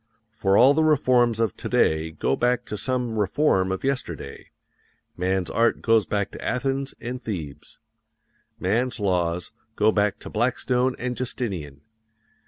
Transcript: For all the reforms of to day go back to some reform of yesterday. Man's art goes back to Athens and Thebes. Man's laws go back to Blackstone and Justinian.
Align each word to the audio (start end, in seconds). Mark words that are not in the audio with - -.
For 0.31 0.57
all 0.57 0.73
the 0.73 0.83
reforms 0.83 1.39
of 1.39 1.55
to 1.57 1.69
day 1.69 2.09
go 2.09 2.35
back 2.35 2.65
to 2.65 2.75
some 2.75 3.19
reform 3.19 3.71
of 3.71 3.83
yesterday. 3.83 4.49
Man's 5.15 5.51
art 5.51 5.83
goes 5.83 6.07
back 6.07 6.31
to 6.31 6.43
Athens 6.43 6.95
and 6.99 7.21
Thebes. 7.21 7.77
Man's 8.59 8.99
laws 8.99 9.51
go 9.75 9.91
back 9.91 10.17
to 10.21 10.29
Blackstone 10.31 10.95
and 10.97 11.15
Justinian. 11.15 11.81